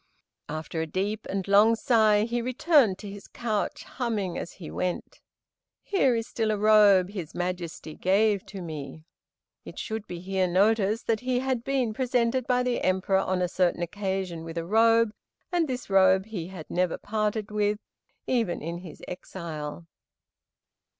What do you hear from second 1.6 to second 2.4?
sigh,